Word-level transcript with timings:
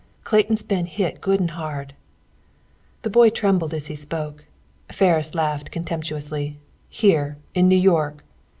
Clayton's 0.23 0.63
been 0.63 0.87
hit 0.87 1.21
good 1.21 1.39
an' 1.39 1.49
hard!" 1.49 1.93
The 3.03 3.09
boy 3.11 3.29
trembled 3.29 3.71
as 3.75 3.85
he 3.85 3.95
spoke. 3.95 4.45
Ferris 4.91 5.35
laughed 5.35 5.69
contemptuously. 5.69 6.57
"Here, 6.89 7.37
in 7.53 7.67
New 7.67 7.77
York!" 7.77 8.23